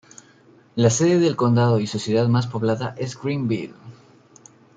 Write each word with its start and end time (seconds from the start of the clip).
La 0.77 0.89
sede 0.89 1.19
del 1.19 1.35
condado 1.35 1.77
y 1.79 1.85
su 1.85 1.99
ciudad 1.99 2.27
más 2.27 2.47
poblada 2.47 2.95
es 2.97 3.15
Greenville. 3.21 3.75